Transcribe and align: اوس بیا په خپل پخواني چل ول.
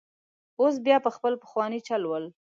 اوس 0.59 0.75
بیا 0.85 0.97
په 1.05 1.09
خپل 1.15 1.33
پخواني 1.41 1.79
چل 1.87 2.01
ول. 2.09 2.25